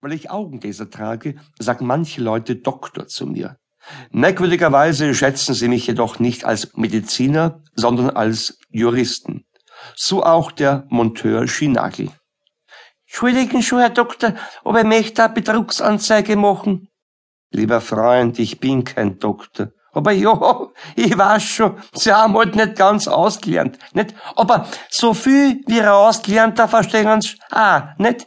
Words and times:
Weil 0.00 0.12
ich 0.12 0.30
Augengläser 0.30 0.88
trage, 0.88 1.34
sagen 1.58 1.86
manche 1.86 2.22
Leute 2.22 2.56
Doktor 2.56 3.06
zu 3.06 3.26
mir. 3.26 3.56
Merkwürdigerweise 4.10 5.14
schätzen 5.14 5.54
sie 5.54 5.68
mich 5.68 5.86
jedoch 5.86 6.18
nicht 6.18 6.44
als 6.44 6.76
Mediziner, 6.76 7.62
sondern 7.74 8.10
als 8.10 8.58
Juristen. 8.70 9.44
So 9.96 10.22
auch 10.22 10.52
der 10.52 10.86
Monteur 10.88 11.48
Schinagel. 11.48 12.10
Entschuldigen 13.06 13.62
schon, 13.62 13.80
Herr 13.80 13.90
Doktor, 13.90 14.34
ob 14.62 14.76
er 14.76 14.84
möchte 14.84 15.24
eine 15.24 15.34
Betrugsanzeige 15.34 16.36
machen? 16.36 16.88
Lieber 17.50 17.80
Freund, 17.80 18.38
ich 18.38 18.60
bin 18.60 18.84
kein 18.84 19.18
Doktor. 19.18 19.72
Aber 19.92 20.12
ja, 20.12 20.68
ich 20.94 21.18
weiß 21.18 21.42
schon, 21.42 21.76
Sie 21.92 22.12
haben 22.12 22.36
halt 22.36 22.54
nicht 22.54 22.76
ganz 22.76 23.08
ausgelernt, 23.08 23.78
nicht? 23.92 24.14
Aber 24.36 24.68
so 24.88 25.14
viel 25.14 25.60
wie 25.66 25.80
er 25.80 25.96
ausgelernt, 25.96 26.58
da 26.58 26.68
verstehen 26.68 27.20
Sie 27.20 27.36
ah, 27.50 27.94
nicht? 27.98 28.26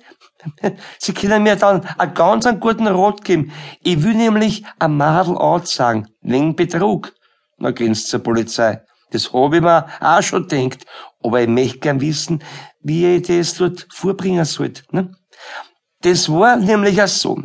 Sie 1.00 1.14
können 1.14 1.44
mir 1.44 1.55
dann 1.55 1.86
einen 1.98 2.14
ganz 2.14 2.46
einen 2.46 2.60
guten 2.60 2.88
Rat 2.88 3.24
geben. 3.24 3.52
Ich 3.82 4.04
will 4.04 4.14
nämlich 4.14 4.64
ein 4.79 4.97
Madel 4.97 5.38
anzeigen, 5.38 6.07
wegen 6.21 6.56
Betrug. 6.56 7.14
Na 7.57 7.74
Sie 7.75 7.93
zur 7.93 8.19
Polizei. 8.19 8.82
Das 9.11 9.32
hab 9.32 9.54
ich 9.54 9.61
mir 9.61 9.86
auch 10.02 10.21
schon 10.21 10.47
gedacht. 10.47 10.86
Aber 11.21 11.42
ich 11.42 11.47
möchte 11.47 11.79
gern 11.79 12.02
wissen, 12.02 12.43
wie 12.82 13.16
ich 13.16 13.28
das 13.28 13.56
dort 13.56 13.88
vorbringen 13.92 14.46
sollte. 14.46 14.83
Ne? 14.92 15.11
Das 16.02 16.28
war 16.29 16.57
nämlich 16.57 17.02
auch 17.02 17.07
so. 17.07 17.41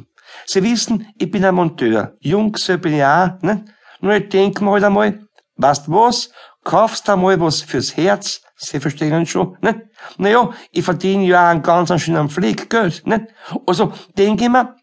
Sie 0.47 0.63
wissen, 0.63 1.07
ich 1.19 1.31
bin 1.31 1.45
ein 1.45 1.55
Monteur. 1.55 2.17
Jung 2.21 2.57
so 2.57 2.77
bin 2.79 2.95
ich 2.95 3.05
auch. 3.05 3.41
Ne? 3.43 3.65
Nur 4.01 4.15
ich 4.15 4.29
denk 4.29 4.61
mir 4.61 4.73
halt 4.73 4.85
einmal, 4.85 5.21
weißt 5.57 5.91
was? 5.91 6.31
Kaufst 6.65 7.09
einmal 7.09 7.41
was 7.41 7.61
fürs 7.61 7.97
Herz, 7.97 8.43
Sie 8.61 8.81
verstehen 8.81 9.25
schon, 9.25 9.57
ne? 9.63 9.89
Naja, 10.17 10.51
ich 10.73 10.85
verdiene 10.85 11.25
ja 11.25 11.51
einen 11.51 11.63
ganz 11.63 11.93
schönen 12.01 12.29
Pfleggeld, 12.29 13.07
ne? 13.07 13.29
Also, 13.67 13.93
denke 14.17 14.45
ich 14.45 14.51
mir, 14.51 14.75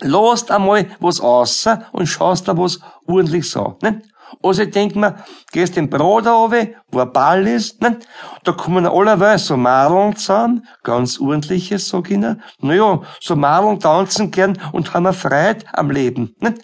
lasst 0.00 0.50
einmal 0.52 0.86
was 1.00 1.20
aus 1.20 1.68
und 1.90 2.06
schaust 2.06 2.46
da 2.46 2.56
was 2.56 2.78
ordentliches 3.06 3.56
an, 3.56 3.74
ne? 3.82 4.02
Also 4.42 4.62
ich 4.62 4.70
denk 4.70 4.96
mir, 4.96 5.24
gehst 5.52 5.76
den 5.76 5.88
Brot 5.88 6.26
runter, 6.26 6.72
wo 6.90 7.00
ein 7.00 7.12
Ball 7.12 7.46
ist, 7.46 7.80
ne? 7.80 7.98
Da 8.44 8.52
kommen 8.52 8.86
allerweil 8.86 9.38
so 9.38 9.56
Madeln 9.56 10.16
zusammen, 10.16 10.66
ganz 10.82 11.20
ordentliches, 11.20 11.88
sag 11.88 12.06
ich 12.06 12.16
ihnen. 12.16 12.42
Naja, 12.60 13.02
so 13.20 13.36
Madeln 13.36 13.80
tanzen 13.80 14.30
gern 14.30 14.58
und 14.72 14.94
haben 14.94 15.12
Freude 15.12 15.64
am 15.72 15.90
Leben, 15.90 16.34
ne? 16.40 16.54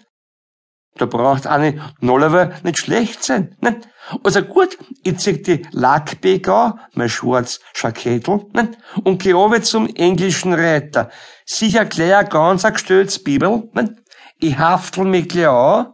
Da 0.95 1.05
braucht 1.07 1.47
eine 1.47 1.81
normalerweise 2.01 2.63
nicht 2.63 2.77
schlecht 2.77 3.23
sein, 3.23 3.55
ne? 3.61 3.81
Also 4.23 4.41
gut, 4.41 4.77
ich 5.03 5.17
zieh 5.17 5.41
die 5.41 5.65
Lackbeck 5.71 6.47
an, 6.47 6.79
mein 6.93 7.09
schwarz 7.09 7.61
Schakettel, 7.73 8.45
ne? 8.53 8.71
Und 9.03 9.21
geh 9.21 9.31
runter 9.31 9.63
zum 9.63 9.87
englischen 9.95 10.53
Reiter. 10.53 11.09
Sicher 11.45 11.85
gleich 11.85 12.15
ein 12.15 12.29
ganz 12.29 12.63
gestelltes 12.63 13.23
Bibel, 13.23 13.69
ne? 13.73 13.95
Ich 14.39 14.57
haftel 14.57 15.05
mich 15.05 15.29
gleich 15.29 15.47
an, 15.47 15.93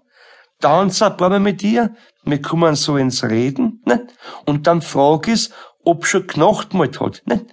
tanze 0.59 1.05
ein 1.05 1.17
paar 1.17 1.30
Mal 1.30 1.39
mit 1.39 1.64
ihr, 1.64 1.95
wir 2.23 2.42
kommen 2.42 2.75
so 2.75 2.97
ins 2.97 3.23
Reden, 3.23 3.81
ne? 3.86 4.08
Und 4.45 4.67
dann 4.67 4.81
frag 4.81 5.27
ich, 5.30 5.50
ob 5.86 6.05
schon 6.05 6.27
Knochtmalt 6.27 7.00
hat, 7.00 7.22
ne? 7.25 7.45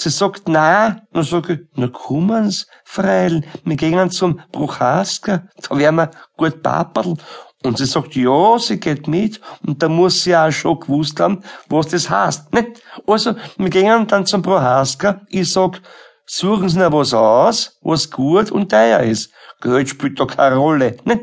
Sie 0.00 0.10
sagt, 0.10 0.48
na, 0.48 1.00
dann 1.12 1.24
sag 1.24 1.50
ich, 1.50 1.58
na 1.74 1.88
kommen's, 1.88 2.68
Freil, 2.84 3.42
wir 3.64 3.74
gehen 3.74 4.12
zum 4.12 4.40
Bruchaska, 4.52 5.48
da 5.68 5.76
werden 5.76 5.96
wir 5.96 6.12
gut 6.36 6.62
paperl. 6.62 7.16
Und 7.64 7.78
sie 7.78 7.84
sagt, 7.84 8.14
ja, 8.14 8.60
sie 8.60 8.78
geht 8.78 9.08
mit, 9.08 9.40
und 9.66 9.82
da 9.82 9.88
muss 9.88 10.22
sie 10.22 10.36
auch 10.36 10.52
schon 10.52 10.78
gewusst 10.78 11.18
haben, 11.18 11.42
was 11.68 11.88
das 11.88 12.08
heißt, 12.08 12.54
nicht? 12.54 12.80
Also, 13.08 13.34
wir 13.56 13.70
gehen 13.70 14.06
dann 14.06 14.24
zum 14.24 14.40
Bruchaska, 14.40 15.22
ich 15.30 15.52
sag, 15.52 15.82
suchen 16.28 16.68
Sie 16.68 16.78
noch 16.78 16.92
was 16.92 17.14
aus, 17.14 17.78
was 17.80 18.10
gut 18.10 18.52
und 18.52 18.70
teuer 18.70 19.00
ist. 19.00 19.32
Geld 19.60 19.88
spielt 19.88 20.20
da 20.20 20.24
keine 20.24 20.56
Rolle, 20.56 20.96
nicht? 21.04 21.22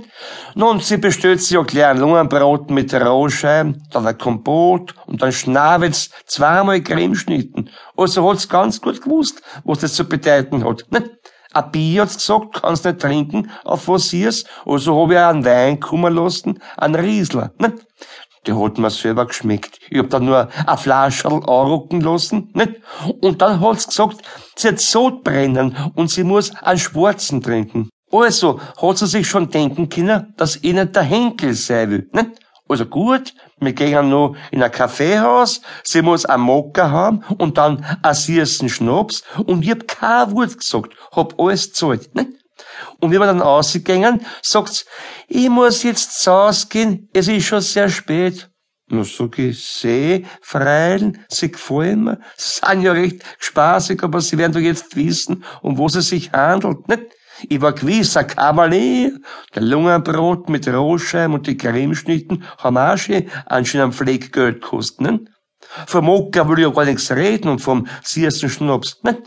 Nun, 0.55 0.81
sie 0.81 0.97
bestellt 0.97 1.41
sich 1.41 1.51
ja 1.51 1.61
gleich 1.61 1.85
ein 1.85 1.99
Lungenbrot 1.99 2.69
mit 2.69 2.93
Rohscheiben, 2.93 3.81
dann 3.91 4.05
ein 4.05 4.17
Kompott 4.17 4.93
und 5.05 5.21
dann 5.21 5.31
Schnabels, 5.31 6.09
zweimal 6.25 6.81
Cremeschnitten. 6.81 7.69
Also 7.95 8.29
hat's 8.29 8.49
ganz 8.49 8.81
gut 8.81 9.01
gewusst, 9.01 9.41
was 9.63 9.79
das 9.79 9.93
zu 9.93 10.03
bedeuten 10.03 10.65
hat, 10.65 10.85
nicht? 10.89 11.11
Ein 11.53 11.71
Bier 11.71 12.01
hat's 12.01 12.17
gesagt, 12.17 12.61
kannst 12.61 12.83
nicht 12.83 12.99
trinken, 12.99 13.49
auf 13.63 13.87
was 13.87 14.09
hier's. 14.09 14.43
Also 14.65 15.01
hab 15.01 15.11
ich 15.11 15.17
auch 15.17 15.29
einen 15.29 15.45
Wein 15.45 15.79
kommen 15.79 16.13
lassen, 16.13 16.59
einen 16.75 16.95
Riesler, 16.95 17.53
nicht? 17.57 17.75
Der 18.45 18.59
hat 18.59 18.77
mir 18.77 18.89
selber 18.89 19.25
geschmeckt. 19.25 19.79
Ich 19.89 19.97
hab 19.97 20.09
dann 20.09 20.25
nur 20.25 20.49
ein 20.67 20.77
Flascherl 20.77 21.43
anrucken 21.49 22.01
lassen, 22.01 22.51
nicht? 22.53 22.73
Und 23.21 23.41
dann 23.41 23.59
hat's 23.59 23.87
gesagt, 23.87 24.17
sie 24.55 24.67
hat 24.67 24.79
Sodbrennen 24.79 25.75
und 25.95 26.11
sie 26.11 26.23
muss 26.23 26.55
einen 26.55 26.79
Schwarzen 26.79 27.41
trinken. 27.41 27.89
Also 28.11 28.59
hat 28.81 28.97
sie 28.97 29.07
sich 29.07 29.27
schon 29.27 29.49
denken 29.49 29.89
können, 29.89 30.33
dass 30.37 30.57
ich 30.57 30.73
nicht 30.73 30.95
der 30.95 31.03
Henkel 31.03 31.53
sein 31.53 31.89
will. 31.89 32.09
Nicht? 32.13 32.39
Also 32.67 32.85
gut, 32.85 33.33
wir 33.59 33.73
gehen 33.73 34.09
noch 34.09 34.35
in 34.49 34.63
ein 34.63 34.71
Kaffeehaus, 34.71 35.61
sie 35.83 36.01
muss 36.01 36.25
einen 36.25 36.43
Mokka 36.43 36.89
haben 36.89 37.23
und 37.37 37.59
dann 37.59 37.85
einen 38.01 38.15
süßen 38.15 38.69
Schnaps 38.69 39.23
und 39.45 39.63
ich 39.63 39.69
hab 39.69 39.87
kein 39.87 40.31
Wort 40.35 40.57
gesagt, 40.57 40.95
hab 41.11 41.39
alles 41.39 41.67
gezahlt. 41.67 42.15
Nicht? 42.15 42.29
Und 42.99 43.11
wie 43.11 43.19
wir 43.19 43.25
dann 43.25 43.41
ausgegangen, 43.41 44.25
sagt's, 44.41 44.85
ich 45.27 45.49
muss 45.49 45.83
jetzt 45.83 46.21
zu 46.21 46.31
Hause 46.31 46.67
gehen, 46.69 47.09
es 47.13 47.27
ist 47.27 47.45
schon 47.45 47.61
sehr 47.61 47.89
spät. 47.89 48.49
Na, 48.87 49.03
sag 49.03 49.39
ich, 49.39 49.65
seh, 49.65 50.25
Freilen, 50.41 51.25
sie 51.27 51.51
gefallen 51.51 52.03
mir, 52.03 52.19
sie 52.37 52.59
sind 52.63 52.81
ja 52.83 52.91
recht 52.91 53.23
spaßig, 53.39 54.03
aber 54.03 54.21
sie 54.21 54.37
werden 54.37 54.53
doch 54.53 54.59
jetzt 54.59 54.95
wissen, 54.95 55.43
um 55.63 55.79
was 55.79 55.95
es 55.95 56.09
sich 56.09 56.31
handelt, 56.31 56.87
nicht? 56.87 57.03
Ich 57.49 57.61
war 57.61 57.73
gewiss 57.73 58.15
ein 58.15 58.27
Kavalier. 58.27 59.19
Der 59.53 59.61
Lungenbrot 59.61 60.49
mit 60.49 60.67
Rohscheiben 60.67 61.33
und 61.33 61.47
die 61.47 61.57
Cremeschnitten 61.57 62.45
haben 62.57 62.77
auch 62.77 62.97
schon 62.97 63.29
einen 63.47 63.65
schönen 63.65 63.91
Pfleg 63.91 64.31
Geld 64.31 64.61
gekostet, 64.61 65.01
ne? 65.01 65.19
Vom 65.87 66.09
Ocker 66.09 66.47
will 66.47 66.59
ich 66.59 66.65
ja 66.65 66.69
gar 66.69 66.85
nichts 66.85 67.11
reden 67.11 67.49
und 67.49 67.59
vom 67.59 67.87
süßen 68.03 68.49
Schnaps, 68.49 69.01
ne? 69.03 69.17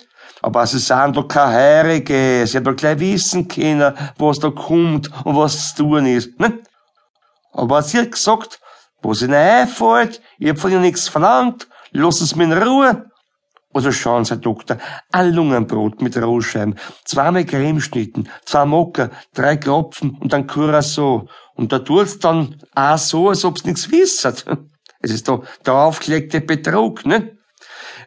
Aber 0.42 0.66
sie 0.66 0.78
sind 0.78 1.16
doch 1.16 1.28
keine 1.28 1.52
Heirige. 1.52 2.46
Sie 2.46 2.56
haben 2.56 2.64
doch 2.64 2.76
gleich 2.76 2.98
wissen 3.00 3.48
können, 3.48 3.94
was 4.18 4.38
da 4.38 4.50
kommt 4.50 5.10
und 5.24 5.36
was 5.36 5.74
zu 5.74 5.84
tun 5.84 6.06
ist, 6.06 6.38
ne? 6.38 6.60
Aber 7.52 7.82
sie 7.82 7.98
hat 7.98 8.12
gesagt, 8.12 8.60
was 9.02 9.22
ihnen 9.22 9.34
einfällt, 9.34 10.20
ich 10.38 10.48
hab 10.48 10.58
von 10.58 10.70
ihnen 10.70 10.82
nichts 10.82 11.08
verlangt, 11.08 11.68
lass 11.92 12.20
es 12.20 12.36
mir 12.36 12.44
in 12.44 12.52
Ruhe. 12.52 13.08
Also 13.74 13.92
schauen 13.92 14.24
Sie, 14.24 14.36
Doktor, 14.38 14.78
ein 15.12 15.32
Lungenbrot 15.34 16.00
mit 16.00 16.16
Rohscheiben, 16.16 16.76
zweimal 17.04 17.44
Cremeschnitten, 17.44 18.28
zwei 18.44 18.64
Mocker, 18.64 19.10
drei 19.34 19.56
Kropfen 19.56 20.16
und 20.20 20.32
ein 20.32 20.46
Curacao. 20.46 21.28
Und 21.54 21.72
da 21.72 21.80
tut's 21.80 22.18
dann 22.18 22.56
auch 22.74 22.98
so, 22.98 23.28
als 23.28 23.44
ob's 23.44 23.64
nichts 23.64 23.90
wisset. 23.90 24.44
Es 25.00 25.12
ist 25.12 25.28
doch 25.28 25.44
der 25.64 25.74
aufgelegte 25.74 26.40
Betrug, 26.40 27.06
ne? 27.06 27.37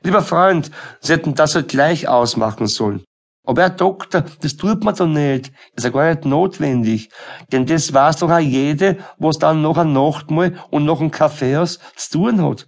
Lieber 0.04 0.22
Freund, 0.22 0.72
Sie 1.00 1.14
hätten 1.14 1.36
das 1.36 1.56
halt 1.56 1.68
gleich 1.70 2.08
ausmachen 2.08 2.68
sollen. 2.68 3.04
Aber 3.44 3.64
Herr 3.64 3.70
Doktor, 3.70 4.24
das 4.42 4.56
tut 4.56 4.84
man 4.84 4.96
doch 4.96 5.08
nicht. 5.08 5.52
Ist 5.76 5.84
ja 5.84 5.90
gar 5.90 6.10
nicht 6.10 6.26
notwendig. 6.26 7.10
Denn 7.52 7.66
das 7.66 7.94
weiß 7.94 8.18
doch 8.18 8.30
auch 8.30 8.40
jede, 8.40 8.98
was 9.18 9.40
dann 9.40 9.62
noch 9.62 9.78
ein 9.78 9.94
Nachtmahl 9.94 10.60
und 10.70 10.86
noch 10.86 11.02
ein 11.02 11.12
Kaffeehaus 11.12 11.80
zu 11.96 12.20
tun 12.20 12.42
hat. 12.42 12.68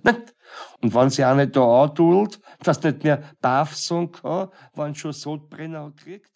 Und 0.81 0.93
wenn 0.93 1.09
sie 1.09 1.23
auch 1.25 1.35
nicht 1.35 1.55
da 1.55 1.83
antut, 1.83 2.39
dass 2.61 2.83
nicht 2.83 3.03
mehr 3.03 3.23
Baff 3.41 3.75
sagen 3.75 4.11
kann, 4.11 4.49
wenn 4.75 4.95
schon 4.95 5.13
Sodbrenner 5.13 5.91
kriegt. 5.95 6.29